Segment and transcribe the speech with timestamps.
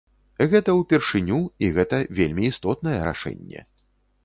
[0.53, 3.61] Гэта ўпершыню і гэта вельмі істотнае рашэнне.